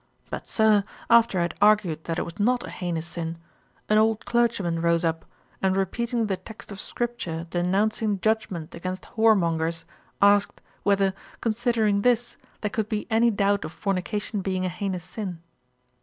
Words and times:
'But, 0.31 0.47
Sir, 0.47 0.83
after 1.11 1.37
I 1.37 1.43
had 1.43 1.53
argued 1.61 2.05
that 2.05 2.17
it 2.17 2.23
was 2.23 2.39
not 2.39 2.63
an 2.63 2.71
heinous 2.71 3.05
sin, 3.05 3.37
an 3.87 3.99
old 3.99 4.25
clergyman 4.25 4.81
rose 4.81 5.05
up, 5.05 5.25
and 5.61 5.77
repeating 5.77 6.25
the 6.25 6.37
text 6.37 6.71
of 6.71 6.79
scripture 6.79 7.45
denouncing 7.51 8.19
judgement 8.19 8.73
against 8.73 9.09
whoremongers, 9.15 9.85
asked, 10.19 10.59
whether, 10.81 11.13
considering 11.39 12.01
this, 12.01 12.37
there 12.61 12.71
could 12.71 12.89
be 12.89 13.05
any 13.11 13.29
doubt 13.29 13.63
of 13.63 13.71
fornication 13.71 14.41
being 14.41 14.65
a 14.65 14.69
heinous 14.69 15.03
sin.' 15.03 15.39